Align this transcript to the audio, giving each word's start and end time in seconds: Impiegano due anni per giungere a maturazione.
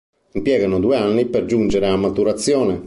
Impiegano 0.31 0.79
due 0.79 0.97
anni 0.97 1.27
per 1.27 1.45
giungere 1.45 1.85
a 1.87 1.95
maturazione. 1.95 2.79